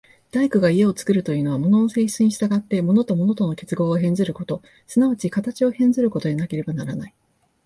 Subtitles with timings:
[0.31, 7.13] 大工が家を造るというのは、物の性質に従って物と物との結合を変ずること、即ち形を変ずることでなければならない。